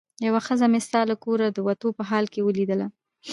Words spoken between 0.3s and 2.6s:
ښځه مې ستا له کوره د وتو په حال کې